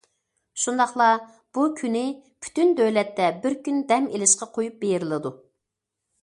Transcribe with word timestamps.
شۇنداقلا، 0.59 1.09
بۇ 1.57 1.65
كۈنى 1.81 2.01
پۈتۈن 2.45 2.73
دۆلەتتە 2.79 3.29
بىر 3.45 3.57
كۈن 3.69 3.79
دەم 3.93 4.09
ئېلىشقا 4.15 4.49
قويۇپ 4.57 4.81
بېرىلىدۇ. 4.87 5.35